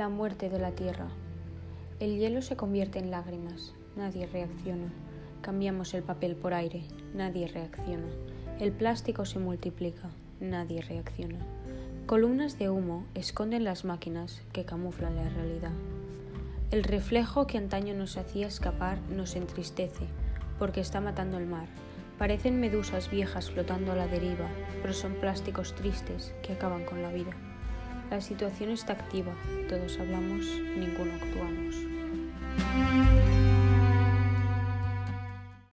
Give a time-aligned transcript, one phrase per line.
[0.00, 1.08] La muerte de la Tierra.
[1.98, 4.90] El hielo se convierte en lágrimas, nadie reacciona.
[5.42, 8.06] Cambiamos el papel por aire, nadie reacciona.
[8.58, 10.08] El plástico se multiplica,
[10.40, 11.38] nadie reacciona.
[12.06, 15.72] Columnas de humo esconden las máquinas que camuflan la realidad.
[16.70, 20.06] El reflejo que antaño nos hacía escapar nos entristece,
[20.58, 21.66] porque está matando el mar.
[22.16, 24.48] Parecen medusas viejas flotando a la deriva,
[24.80, 27.36] pero son plásticos tristes que acaban con la vida.
[28.10, 29.32] La situación está activa,
[29.68, 30.44] todos hablamos,
[30.76, 31.69] ninguno actuamos.